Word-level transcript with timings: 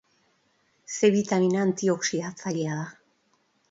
C 0.95 1.11
bitamina 1.17 1.61
antioxidatzailea 1.67 2.83
da. 2.83 2.93